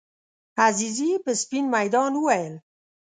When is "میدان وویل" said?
1.75-2.53